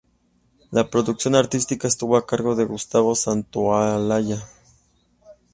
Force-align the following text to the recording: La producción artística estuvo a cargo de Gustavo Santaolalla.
La 0.71 0.89
producción 0.89 1.35
artística 1.35 1.87
estuvo 1.87 2.17
a 2.17 2.25
cargo 2.25 2.55
de 2.55 2.65
Gustavo 2.65 3.13
Santaolalla. 3.13 4.43